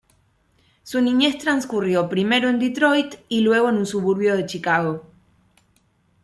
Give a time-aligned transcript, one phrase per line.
[0.81, 5.05] Su niñez transcurrió primero en Detroit y luego en un suburbio de Chicago.